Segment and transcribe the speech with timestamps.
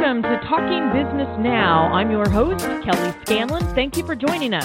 [0.00, 1.92] Welcome to Talking Business Now.
[1.92, 3.62] I'm your host, Kelly Scanlon.
[3.74, 4.64] Thank you for joining us.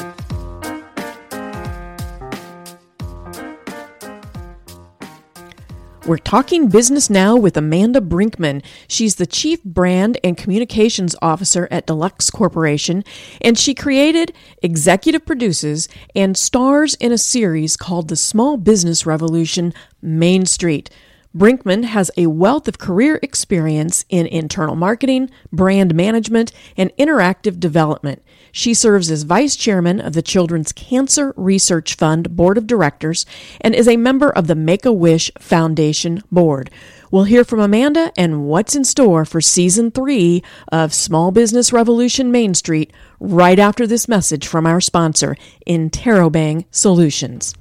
[6.06, 8.64] We're talking business now with Amanda Brinkman.
[8.88, 13.04] She's the Chief Brand and Communications Officer at Deluxe Corporation,
[13.42, 19.74] and she created, executive produces, and stars in a series called The Small Business Revolution
[20.02, 20.90] Main Street.
[21.36, 28.24] Brinkman has a wealth of career experience in internal marketing, brand management, and interactive development.
[28.54, 33.26] She serves as vice chairman of the Children's Cancer Research Fund Board of Directors
[33.60, 36.72] and is a member of the Make a Wish Foundation Board.
[37.12, 40.42] We'll hear from Amanda and what's in store for season three
[40.72, 45.36] of Small Business Revolution Main Street right after this message from our sponsor,
[45.68, 47.56] Interrobang Solutions.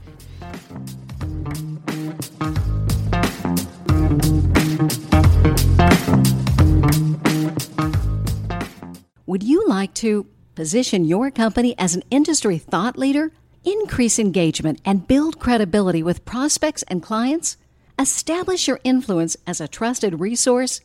[9.27, 13.32] Would you like to position your company as an industry thought leader,
[13.64, 17.56] increase engagement, and build credibility with prospects and clients?
[17.98, 20.80] Establish your influence as a trusted resource?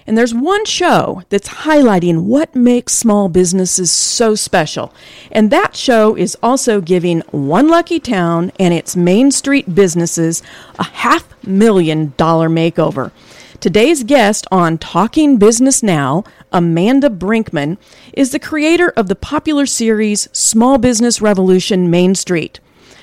[0.08, 4.94] And there's one show that's highlighting what makes small businesses so special.
[5.32, 10.42] And that show is also giving one lucky town and its Main Street businesses
[10.80, 13.12] a half million dollar makeover.
[13.60, 17.78] Today's guest on Talking Business Now, Amanda Brinkman,
[18.12, 22.60] is the creator of the popular series Small Business Revolution Main Street.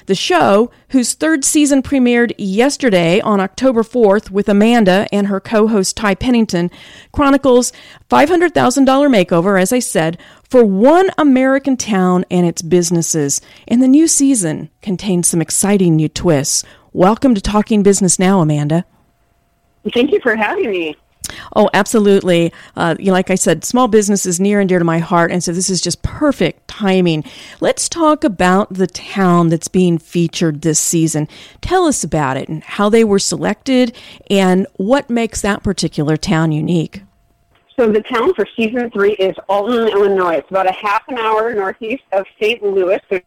[0.08, 5.68] The show, whose third season premiered yesterday on October 4th with Amanda and her co
[5.68, 6.70] host Ty Pennington,
[7.12, 7.74] chronicles
[8.08, 8.50] $500,000
[8.86, 10.16] makeover, as I said,
[10.48, 13.42] for one American town and its businesses.
[13.66, 16.64] And the new season contains some exciting new twists.
[16.94, 18.86] Welcome to Talking Business Now, Amanda.
[19.92, 20.96] Thank you for having me.
[21.56, 22.52] Oh, absolutely.
[22.76, 25.30] Uh, you know, like I said, small business is near and dear to my heart,
[25.30, 27.24] and so this is just perfect timing.
[27.60, 31.28] Let's talk about the town that's being featured this season.
[31.60, 33.96] Tell us about it and how they were selected,
[34.30, 37.02] and what makes that particular town unique.
[37.78, 40.34] So the town for season three is Alton, Illinois.
[40.34, 42.60] It's about a half an hour northeast of St.
[42.60, 43.20] Louis, so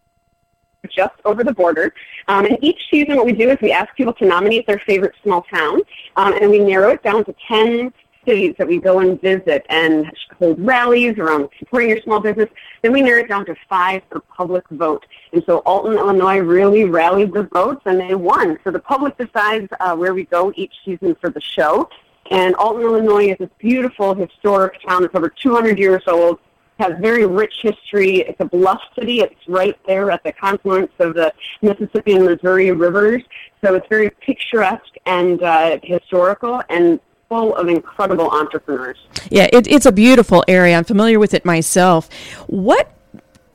[0.89, 1.93] just over the border.
[2.27, 5.13] Um, and each season, what we do is we ask people to nominate their favorite
[5.23, 5.81] small town,
[6.15, 7.93] um, and we narrow it down to 10
[8.25, 12.49] cities that we go and visit and hold rallies around supporting your small business.
[12.83, 15.05] Then we narrow it down to five for public vote.
[15.33, 18.59] And so Alton, Illinois really rallied the votes, and they won.
[18.63, 21.89] So the public decides uh, where we go each season for the show.
[22.29, 26.39] And Alton, Illinois is this beautiful historic town that's over 200 years old
[26.81, 28.21] has very rich history.
[28.21, 29.21] It's a bluff city.
[29.21, 33.23] It's right there at the confluence of the Mississippi and Missouri rivers.
[33.63, 36.99] So it's very picturesque and uh, historical and
[37.29, 38.97] full of incredible entrepreneurs.
[39.29, 40.75] Yeah, it, it's a beautiful area.
[40.75, 42.09] I'm familiar with it myself.
[42.47, 42.91] What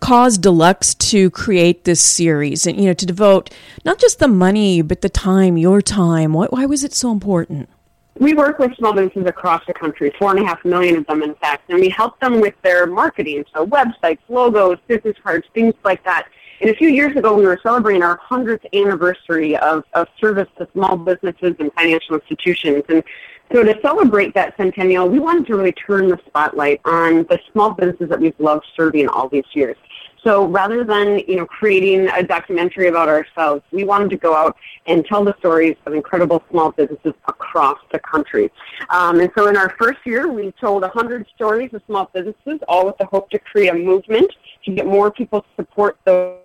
[0.01, 3.53] caused Deluxe to create this series and you know to devote
[3.85, 6.33] not just the money but the time, your time?
[6.33, 7.69] Why, why was it so important?
[8.19, 11.23] We work with small businesses across the country, four and a half million of them,
[11.23, 15.75] in fact, and we help them with their marketing, so websites, logos, business cards, things
[15.85, 16.29] like that.
[16.63, 20.67] And a few years ago, we were celebrating our 100th anniversary of, of service to
[20.73, 22.85] small businesses and financial institutions.
[22.89, 23.05] And
[23.53, 27.73] so to celebrate that centennial, we wanted to really turn the spotlight on the small
[27.73, 29.77] businesses that we've loved serving all these years.
[30.23, 34.57] So rather than you know creating a documentary about ourselves, we wanted to go out
[34.87, 38.51] and tell the stories of incredible small businesses across the country.
[38.91, 42.87] Um, and so in our first year, we told 100 stories of small businesses, all
[42.87, 44.31] with the hope to create a movement
[44.65, 46.39] to get more people to support those,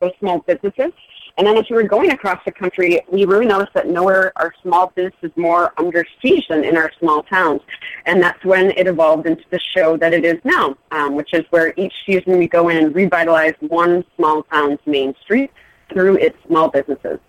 [0.00, 0.92] those small businesses.
[1.38, 4.52] And then as we were going across the country, we really noticed that nowhere are
[4.60, 7.60] small businesses more under siege than in our small towns.
[8.06, 11.44] And that's when it evolved into the show that it is now, um, which is
[11.50, 15.52] where each season we go in and revitalize one small town's main street
[15.92, 17.20] through its small businesses.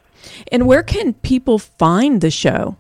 [0.51, 2.77] And where can people find the show?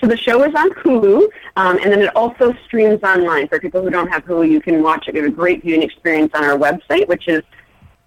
[0.00, 1.26] So the show is on Hulu,
[1.56, 3.48] um, and then it also streams online.
[3.48, 5.14] For people who don't have Hulu, you can watch it.
[5.14, 7.42] We have a great viewing experience on our website, which is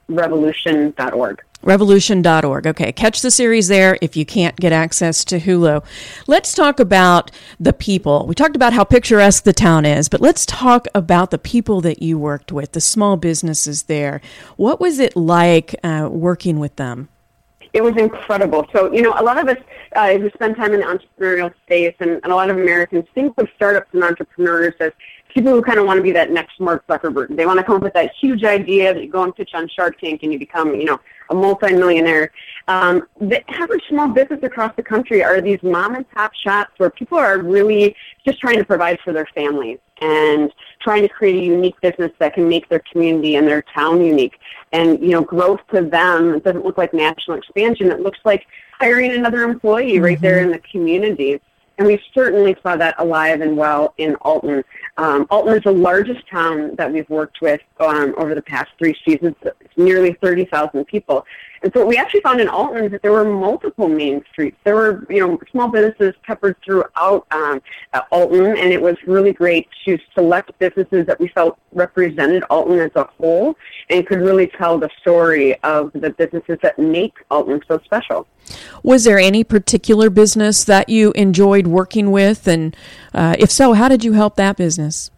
[0.07, 1.41] revolution.org.
[1.61, 2.67] Revolution.org.
[2.67, 5.83] Okay, catch the series there if you can't get access to Hulu.
[6.27, 8.25] Let's talk about the people.
[8.27, 12.01] We talked about how picturesque the town is, but let's talk about the people that
[12.01, 14.21] you worked with, the small businesses there.
[14.55, 17.09] What was it like uh, working with them?
[17.73, 18.65] it was incredible.
[18.73, 19.63] So, you know, a lot of us
[19.95, 23.37] uh, who spend time in the entrepreneurial space and, and a lot of Americans think
[23.37, 24.91] of startups and entrepreneurs as
[25.29, 27.35] people who kind of want to be that next Mark Zuckerberg.
[27.35, 29.67] They want to come up with that huge idea that you go and pitch on
[29.69, 30.99] Shark Tank and you become, you know,
[31.29, 32.31] a multimillionaire.
[32.67, 36.89] Um, the average small business across the country are these mom and pop shops where
[36.89, 37.95] people are really
[38.25, 42.33] just trying to provide for their families and trying to create a unique business that
[42.33, 44.39] can make their community and their town unique.
[44.71, 47.91] And, you know, growth to them it doesn't look like national expansion.
[47.91, 48.47] It looks like
[48.79, 50.03] hiring another employee mm-hmm.
[50.03, 50.45] right there mm-hmm.
[50.45, 51.41] in the community.
[51.79, 54.65] And we certainly saw that alive and well in Alton.
[54.97, 58.95] Um, Alton is the largest town that we've worked with um, over the past three
[59.07, 59.33] seasons.
[59.41, 61.25] It's nearly 30,000 people.
[61.61, 64.57] And so what we actually found in Alton is that there were multiple main streets.
[64.63, 67.61] There were, you know, small businesses peppered throughout um,
[68.11, 72.91] Alton, and it was really great to select businesses that we felt represented Alton as
[72.95, 73.55] a whole
[73.89, 78.27] and could really tell the story of the businesses that make Alton so special.
[78.83, 82.75] Was there any particular business that you enjoyed working with, and
[83.13, 85.11] uh, if so, how did you help that business?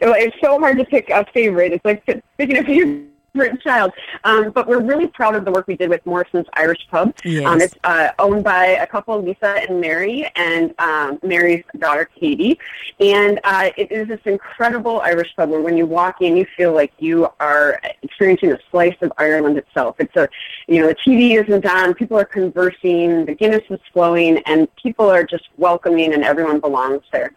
[0.00, 1.72] It's so hard to pick a favorite.
[1.72, 2.04] It's like
[2.38, 3.92] picking a few child.
[4.24, 7.14] Um, but we're really proud of the work we did with Morrison's Irish Pub.
[7.24, 7.46] Yes.
[7.46, 12.58] Um, it's uh, owned by a couple, Lisa and Mary, and um, Mary's daughter, Katie.
[13.00, 16.72] And uh, it is this incredible Irish pub where when you walk in, you feel
[16.72, 19.96] like you are experiencing a slice of Ireland itself.
[19.98, 20.28] It's a,
[20.66, 25.10] you know, the TV isn't on, people are conversing, the Guinness is flowing, and people
[25.10, 27.32] are just welcoming, and everyone belongs there.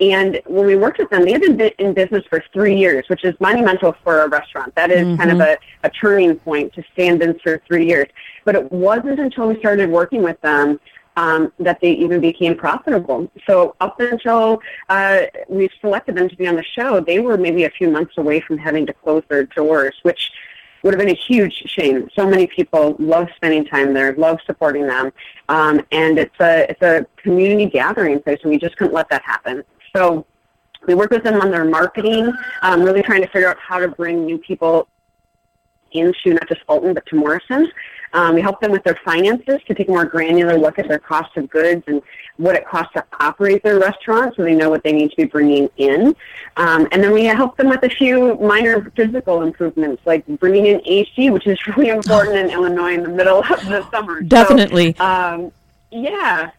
[0.00, 3.24] And when we worked with them, they had been in business for three years, which
[3.24, 4.74] is monumental for a restaurant.
[4.76, 5.16] That is mm-hmm.
[5.16, 5.64] kind of mm-hmm.
[5.84, 8.08] a, a turning point to stay in business for three years.
[8.44, 10.78] But it wasn't until we started working with them
[11.16, 13.28] um, that they even became profitable.
[13.44, 17.64] So up until uh, we selected them to be on the show, they were maybe
[17.64, 20.30] a few months away from having to close their doors, which
[20.84, 22.08] would have been a huge shame.
[22.14, 25.12] So many people love spending time there, love supporting them,
[25.48, 29.22] um, and it's a it's a community gathering place, and we just couldn't let that
[29.22, 29.64] happen.
[29.94, 30.26] So
[30.86, 32.32] we work with them on their marketing,
[32.62, 34.88] um, really trying to figure out how to bring new people
[35.92, 37.70] into not just Alton but to Morrison.
[38.14, 40.98] Um, we help them with their finances to take a more granular look at their
[40.98, 42.00] cost of goods and
[42.38, 45.24] what it costs to operate their restaurant so they know what they need to be
[45.24, 46.16] bringing in.
[46.56, 50.80] Um, and then we help them with a few minor physical improvements like bringing in
[50.86, 54.22] AC, which is really important in Illinois in the middle of the summer.
[54.22, 54.94] Definitely.
[54.96, 55.52] So, um,
[55.90, 56.50] yeah,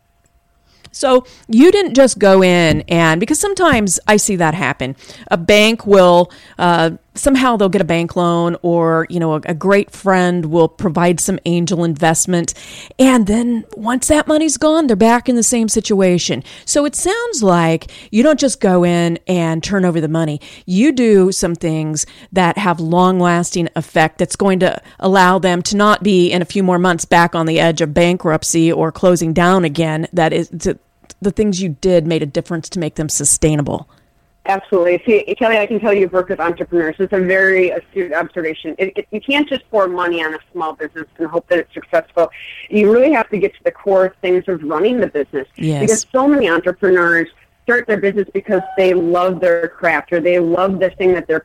[0.91, 4.95] so you didn't just go in and because sometimes I see that happen.
[5.29, 9.53] A bank will uh, somehow they'll get a bank loan, or you know a, a,
[9.53, 12.53] great friend will provide some angel investment,
[12.97, 16.43] and then once that money's gone, they're back in the same situation.
[16.65, 20.39] So it sounds like you don't just go in and turn over the money.
[20.65, 24.17] You do some things that have long lasting effect.
[24.17, 27.45] That's going to allow them to not be in a few more months back on
[27.45, 30.07] the edge of bankruptcy or closing down again.
[30.13, 30.79] That is to,
[31.21, 33.89] the things you did made a difference to make them sustainable.
[34.49, 35.01] Absolutely.
[35.05, 36.95] See, Kelly, I can tell you've worked with entrepreneurs.
[36.97, 38.75] It's a very astute observation.
[38.79, 41.73] It, it, you can't just pour money on a small business and hope that it's
[41.73, 42.31] successful.
[42.67, 45.47] You really have to get to the core things of running the business.
[45.55, 45.81] Yes.
[45.81, 47.29] Because so many entrepreneurs
[47.63, 51.39] start their business because they love their craft or they love the thing that they're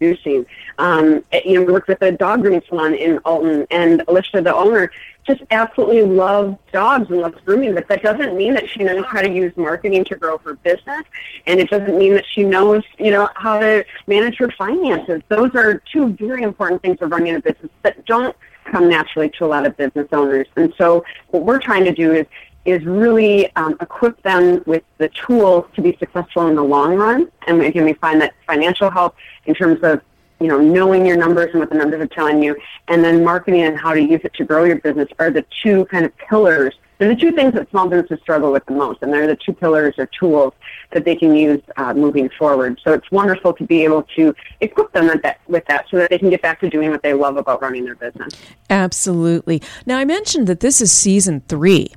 [0.00, 0.46] producing.
[0.78, 4.54] Um, you know, we worked with a dog grooming salon in Alton, and Alicia, the
[4.54, 4.90] owner,
[5.26, 9.20] just absolutely loves dogs and loves grooming, but that doesn't mean that she knows how
[9.20, 11.02] to use marketing to grow her business,
[11.46, 15.22] and it doesn't mean that she knows, you know, how to manage her finances.
[15.28, 19.44] Those are two very important things of running a business that don't come naturally to
[19.44, 20.46] a lot of business owners.
[20.56, 22.26] And so what we're trying to do is
[22.64, 27.30] is really um, equip them with the tools to be successful in the long run.
[27.46, 30.02] And again, we find that financial help in terms of
[30.40, 32.56] you know, knowing your numbers and what the numbers are telling you,
[32.88, 35.84] and then marketing and how to use it to grow your business are the two
[35.86, 39.10] kind of pillars They're the two things that small businesses struggle with the most, and
[39.10, 40.52] they're the two pillars or tools
[40.92, 42.78] that they can use uh, moving forward.
[42.84, 46.10] So it's wonderful to be able to equip them with that, with that so that
[46.10, 48.34] they can get back to doing what they love about running their business.
[48.68, 49.62] Absolutely.
[49.86, 51.90] Now, I mentioned that this is season three.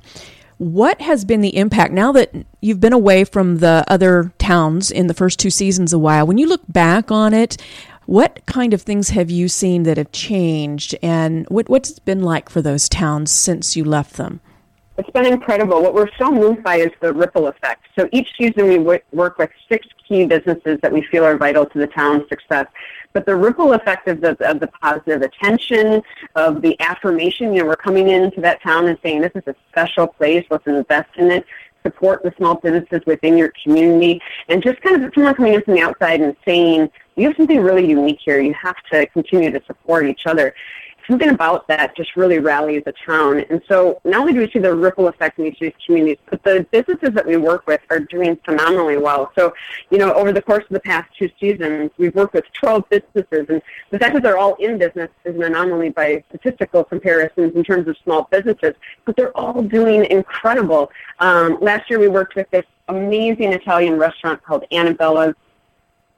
[0.58, 5.08] What has been the impact now that you've been away from the other towns in
[5.08, 6.26] the first two seasons a while?
[6.26, 7.60] When you look back on it,
[8.06, 12.22] what kind of things have you seen that have changed, and what, what's it been
[12.22, 14.40] like for those towns since you left them?
[14.96, 15.82] It's been incredible.
[15.82, 17.86] What we're so moved by is the ripple effect.
[17.98, 21.66] So each season we w- work with six key businesses that we feel are vital
[21.66, 22.66] to the town's success.
[23.14, 26.02] But the ripple effect of the, of the positive attention,
[26.34, 29.54] of the affirmation, you know, we're coming into that town and saying this is a
[29.70, 31.46] special place, let's invest in it,
[31.84, 35.74] support the small businesses within your community, and just kind of someone coming in from
[35.74, 38.40] the outside and saying, you have something really unique here.
[38.40, 40.52] You have to continue to support each other
[41.06, 43.44] something about that just really rallies a town.
[43.50, 46.18] And so not only do we see the ripple effect in each of these communities,
[46.30, 49.30] but the businesses that we work with are doing phenomenally well.
[49.36, 49.54] So,
[49.90, 53.46] you know, over the course of the past two seasons, we've worked with 12 businesses,
[53.48, 57.64] and the fact that they're all in business is an anomaly by statistical comparisons in
[57.64, 60.90] terms of small businesses, but they're all doing incredible.
[61.20, 65.34] Um, last year we worked with this amazing Italian restaurant called Annabella's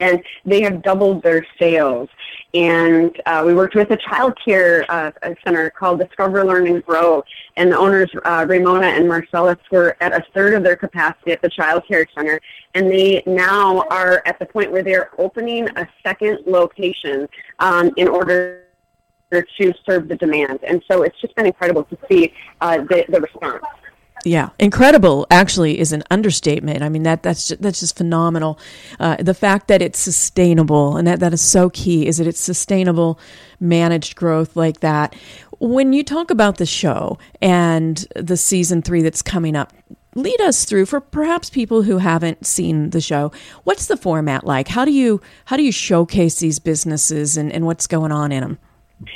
[0.00, 2.09] and they have doubled their sales.
[2.55, 5.11] And uh, we worked with a child care uh,
[5.45, 7.23] center called Discover, Learn, and Grow,
[7.57, 11.43] and the owners, uh, Ramona and Marcellus, were at a third of their capacity at
[11.43, 12.41] the child care center,
[12.75, 18.09] and they now are at the point where they're opening a second location um, in
[18.09, 18.62] order
[19.33, 20.61] to serve the demand.
[20.62, 23.65] And so it's just been incredible to see uh, the, the response.
[24.26, 26.83] Yeah, incredible actually is an understatement.
[26.83, 28.59] I mean that that's just, that's just phenomenal.
[28.99, 32.40] Uh, the fact that it's sustainable and that that is so key is that it's
[32.40, 33.21] sustainable,
[33.61, 35.14] managed growth like that.
[35.61, 39.73] When you talk about the show and the season three that's coming up,
[40.16, 43.30] lead us through for perhaps people who haven't seen the show.
[43.62, 44.66] What's the format like?
[44.66, 48.40] How do you how do you showcase these businesses and, and what's going on in
[48.40, 48.59] them?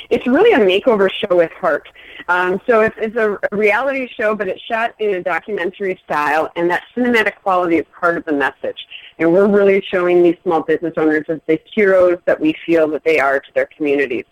[0.09, 1.89] It's really a makeover show with heart.
[2.27, 6.69] Um, so it's, it's a reality show, but it's shot in a documentary style, and
[6.69, 8.87] that cinematic quality is part of the message.
[9.19, 13.03] And we're really showing these small business owners as the heroes that we feel that
[13.03, 14.25] they are to their communities.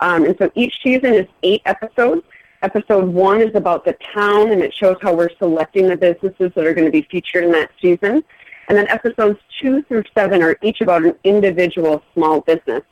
[0.00, 2.22] Um, and so each season is eight episodes.
[2.62, 6.66] Episode one is about the town, and it shows how we're selecting the businesses that
[6.66, 8.24] are going to be featured in that season.
[8.68, 12.82] And then episodes two through seven are each about an individual small business.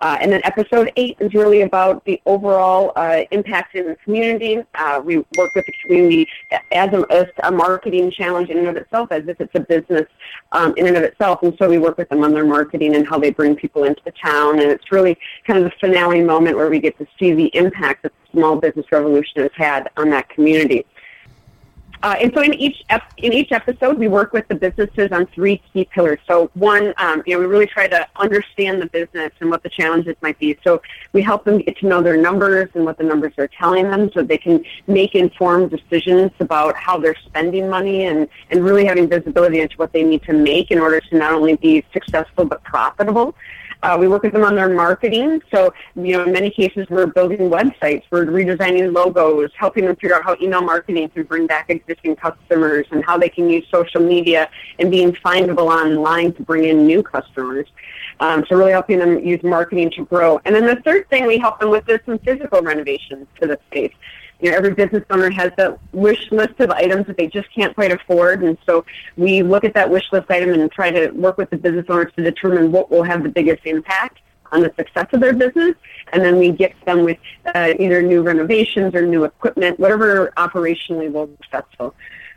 [0.00, 4.62] Uh, and then episode eight is really about the overall uh, impact in the community.
[4.74, 6.28] Uh, we work with the community
[6.72, 10.06] as a, as a, marketing challenge in and of itself, as if it's a business
[10.52, 11.42] um, in and of itself.
[11.42, 14.02] And so we work with them on their marketing and how they bring people into
[14.04, 14.60] the town.
[14.60, 15.16] And it's really
[15.46, 18.56] kind of the finale moment where we get to see the impact that the small
[18.56, 20.84] business revolution has had on that community.
[22.02, 25.26] Uh, and so in each ep- in each episode, we work with the businesses on
[25.26, 26.18] three key pillars.
[26.26, 29.68] So one, um, you know, we really try to understand the business and what the
[29.68, 30.58] challenges might be.
[30.62, 33.90] So we help them get to know their numbers and what the numbers are telling
[33.90, 38.84] them, so they can make informed decisions about how they're spending money and and really
[38.84, 42.44] having visibility into what they need to make in order to not only be successful
[42.44, 43.34] but profitable.
[43.82, 45.42] Uh, we work with them on their marketing.
[45.52, 50.16] So, you know, in many cases, we're building websites, we're redesigning logos, helping them figure
[50.16, 54.00] out how email marketing can bring back existing customers and how they can use social
[54.00, 57.66] media and being findable online to bring in new customers.
[58.20, 60.40] Um, so really helping them use marketing to grow.
[60.44, 63.58] And then the third thing we help them with is some physical renovations to the
[63.66, 63.92] space
[64.40, 67.74] you know, every business owner has that wish list of items that they just can't
[67.74, 68.42] quite afford.
[68.42, 68.84] And so
[69.16, 72.12] we look at that wish list item and try to work with the business owners
[72.16, 74.18] to determine what will have the biggest impact
[74.52, 75.74] on the success of their business.
[76.12, 77.18] And then we get them with
[77.54, 81.94] uh, either new renovations or new equipment, whatever operationally will be successful.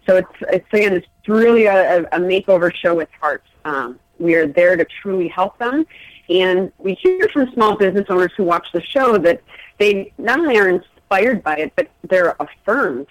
[0.08, 3.44] So it's, it's again, it's really a, a makeover show with heart.
[3.65, 5.86] Um, we are there to truly help them.
[6.29, 9.41] And we hear from small business owners who watch the show that
[9.79, 10.70] they not only are
[11.10, 13.08] inspired by it, but they're affirmed.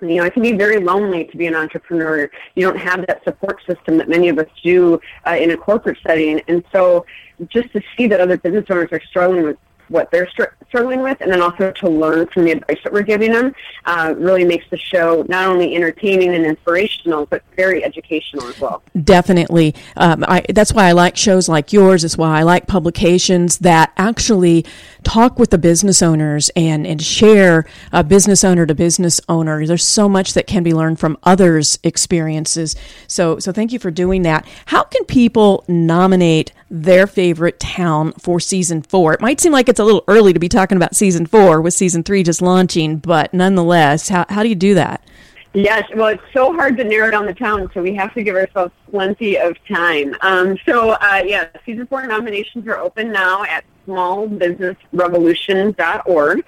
[0.00, 2.30] You know, it can be very lonely to be an entrepreneur.
[2.54, 5.98] You don't have that support system that many of us do uh, in a corporate
[6.06, 6.40] setting.
[6.48, 7.06] And so
[7.48, 9.56] just to see that other business owners are struggling with
[9.88, 13.02] what they're str- struggling with, and then also to learn from the advice that we're
[13.02, 18.46] giving them, uh, really makes the show not only entertaining and inspirational, but very educational
[18.48, 18.82] as well.
[19.04, 19.74] Definitely.
[19.96, 22.04] Um, I, that's why I like shows like yours.
[22.04, 24.64] It's why I like publications that actually
[25.04, 29.64] talk with the business owners and, and share uh, business owner to business owner.
[29.64, 32.74] There's so much that can be learned from others' experiences.
[33.06, 34.46] So, so thank you for doing that.
[34.66, 39.14] How can people nominate their favorite town for season four?
[39.14, 41.60] It might seem like it's it's a little early to be talking about season four
[41.60, 45.04] with season three just launching, but nonetheless, how, how do you do that?
[45.52, 48.36] Yes, well, it's so hard to narrow down the town, so we have to give
[48.36, 50.16] ourselves plenty of time.
[50.22, 56.38] Um, so, uh, yeah, season four nominations are open now at smallbusinessrevolution.org.
[56.38, 56.42] Uh,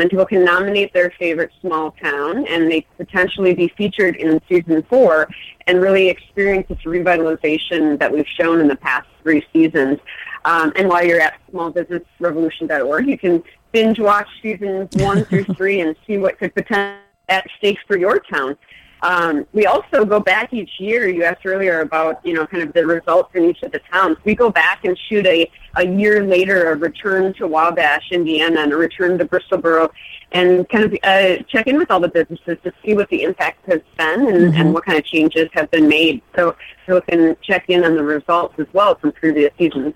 [0.00, 4.84] and people can nominate their favorite small town, and they potentially be featured in season
[4.84, 5.26] four
[5.66, 9.98] and really experience this revitalization that we've shown in the past three seasons.
[10.44, 15.96] Um, and while you're at smallbusinessrevolution.org, you can binge watch seasons one through three and
[16.06, 18.56] see what could potentially at stake for your town.
[19.02, 21.08] Um, we also go back each year.
[21.08, 24.16] You asked earlier about, you know, kind of the results in each of the towns.
[24.24, 28.72] We go back and shoot a, a year later a return to Wabash, Indiana, and
[28.72, 29.90] a return to Bristol Borough,
[30.32, 33.64] and kind of uh, check in with all the businesses to see what the impact
[33.66, 34.60] has been and, mm-hmm.
[34.60, 36.20] and what kind of changes have been made.
[36.34, 39.94] So, so we can check in on the results as well from previous seasons.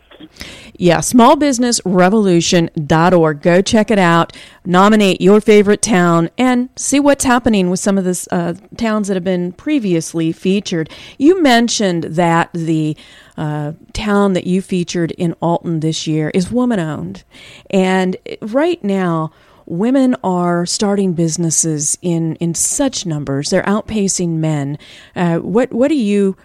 [0.79, 3.43] Yeah, smallbusinessrevolution.org.
[3.43, 4.37] Go check it out.
[4.65, 9.15] Nominate your favorite town and see what's happening with some of the uh, towns that
[9.15, 10.89] have been previously featured.
[11.19, 12.97] You mentioned that the
[13.37, 17.25] uh, town that you featured in Alton this year is woman owned.
[17.71, 19.33] And right now,
[19.67, 23.51] women are starting businesses in, in such numbers.
[23.51, 24.79] They're outpacing men.
[25.15, 26.37] Uh, what, what do you.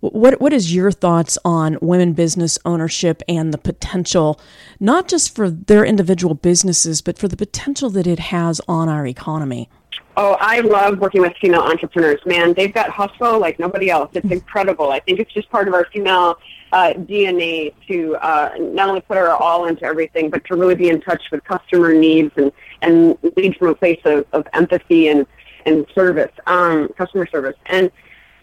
[0.00, 4.38] What what is your thoughts on women business ownership and the potential,
[4.78, 9.06] not just for their individual businesses, but for the potential that it has on our
[9.06, 9.70] economy?
[10.18, 12.20] Oh, I love working with female entrepreneurs.
[12.26, 14.10] Man, they've got hustle like nobody else.
[14.12, 14.92] It's incredible.
[14.92, 16.38] I think it's just part of our female
[16.72, 20.88] uh, DNA to uh, not only put our all into everything, but to really be
[20.88, 25.26] in touch with customer needs and, and lead from a place of, of empathy and,
[25.64, 27.56] and service, um, customer service.
[27.66, 27.90] And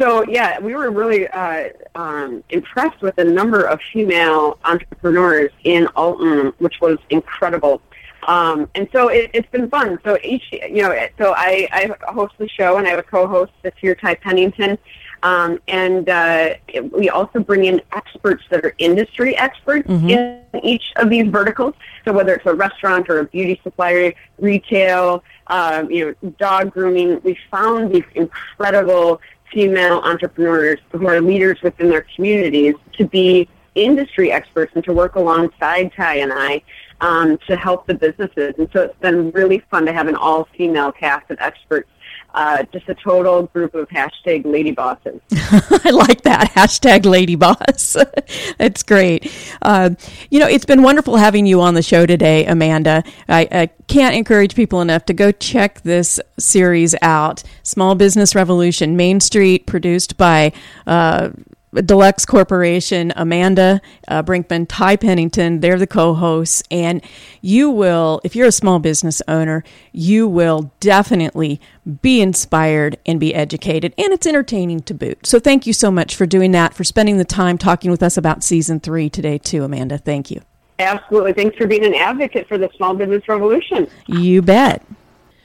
[0.02, 5.88] so, yeah, we were really uh, um, impressed with the number of female entrepreneurs in
[5.96, 7.82] Alton, which was incredible.
[8.28, 10.00] Um, and so it, it's been fun.
[10.04, 13.52] So each, you know, so I, I host the show and I have a co-host
[13.62, 14.78] this year, Ty Pennington.
[15.24, 16.56] Um, and uh,
[16.92, 20.10] we also bring in experts that are industry experts mm-hmm.
[20.10, 21.76] in each of these verticals.
[22.04, 27.22] So whether it's a restaurant or a beauty supplier, retail, um, you know, dog grooming,
[27.24, 29.22] we found these incredible
[29.52, 35.16] female entrepreneurs who are leaders within their communities to be industry experts and to work
[35.16, 36.62] alongside Ty and I
[37.02, 38.56] um, to help the businesses.
[38.58, 41.90] And so it's been really fun to have an all-female cast of experts
[42.34, 45.22] uh, just a total group of hashtag lady bosses.
[45.32, 47.96] I like that hashtag lady boss.
[48.58, 49.32] That's great.
[49.62, 49.92] Uh,
[50.32, 53.04] you know, it's been wonderful having you on the show today, Amanda.
[53.30, 57.44] I, I, can't encourage people enough to go check this series out.
[57.62, 60.54] Small Business Revolution, Main Street, produced by.
[60.88, 61.30] Uh,
[61.74, 66.64] Deluxe Corporation, Amanda uh, Brinkman, Ty Pennington, they're the co hosts.
[66.70, 67.04] And
[67.42, 71.60] you will, if you're a small business owner, you will definitely
[72.02, 73.94] be inspired and be educated.
[73.98, 75.26] And it's entertaining to boot.
[75.26, 78.18] So thank you so much for doing that, for spending the time talking with us
[78.18, 79.98] about season three today, too, Amanda.
[79.98, 80.42] Thank you.
[80.80, 81.34] Absolutely.
[81.34, 83.88] Thanks for being an advocate for the small business revolution.
[84.08, 84.84] You bet.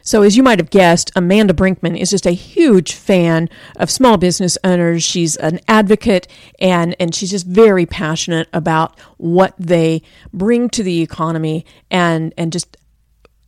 [0.09, 4.17] So, as you might have guessed, Amanda Brinkman is just a huge fan of small
[4.17, 5.05] business owners.
[5.05, 6.27] She's an advocate
[6.59, 10.01] and, and she's just very passionate about what they
[10.33, 12.79] bring to the economy and, and just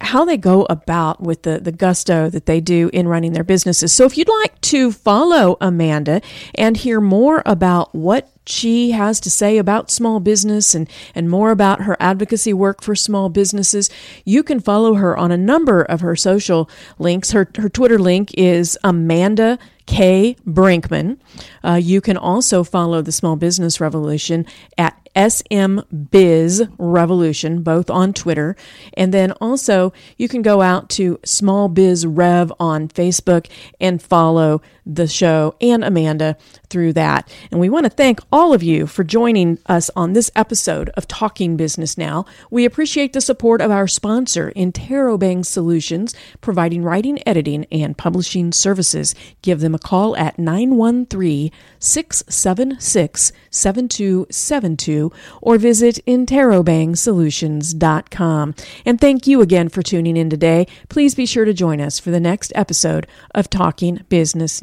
[0.00, 3.92] how they go about with the, the gusto that they do in running their businesses.
[3.92, 6.22] So, if you'd like to follow Amanda
[6.54, 11.50] and hear more about what she has to say about small business and, and more
[11.50, 13.90] about her advocacy work for small businesses,
[14.24, 17.32] you can follow her on a number of her social links.
[17.32, 20.36] Her, her Twitter link is Amanda K.
[20.46, 21.18] Brinkman.
[21.64, 24.46] Uh, you can also follow the Small Business Revolution
[24.78, 24.96] at
[25.28, 25.80] SM
[26.10, 28.56] Biz Revolution, both on Twitter.
[28.94, 33.46] And then also, you can go out to Small Biz Rev on Facebook
[33.78, 34.62] and follow
[34.94, 36.36] the show and Amanda
[36.68, 37.32] through that.
[37.50, 41.08] And we want to thank all of you for joining us on this episode of
[41.08, 42.24] Talking Business Now.
[42.50, 49.14] We appreciate the support of our sponsor, Interrobang Solutions, providing writing, editing, and publishing services.
[49.42, 58.54] Give them a call at 913 676 7272 or visit interrobangsolutions.com.
[58.84, 60.66] And thank you again for tuning in today.
[60.88, 64.62] Please be sure to join us for the next episode of Talking Business